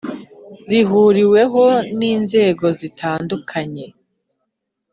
[0.69, 1.65] rihuriweho
[1.97, 3.85] n’inzego zitandukanye